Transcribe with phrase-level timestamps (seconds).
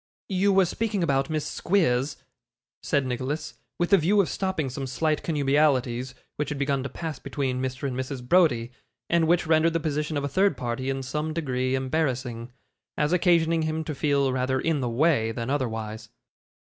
[0.29, 2.17] 'You were speaking about Miss Squeers,'
[2.81, 7.19] said Nicholas, with the view of stopping some slight connubialities which had begun to pass
[7.19, 8.27] between Mr and Mrs.
[8.27, 8.71] Browdie,
[9.11, 12.51] and which rendered the position of a third party in some degree embarrassing,
[12.97, 16.09] as occasioning him to feel rather in the way than otherwise.